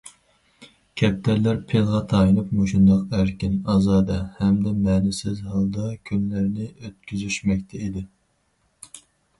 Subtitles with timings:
[1.01, 8.07] كەپتەرلەر پىلغا تايىنىپ مۇشۇنداق ئەركىن، ئازادە ھەمدە مەنىسىز ھالدا كۈنلەرنى ئۆتكۈزۈشمەكتە ئىدى.